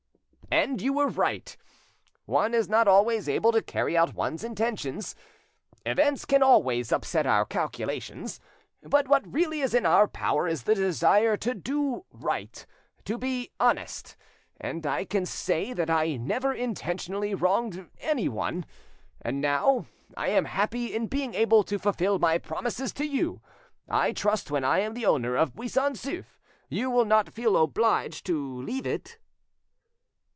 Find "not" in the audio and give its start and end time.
2.67-2.85, 27.05-27.29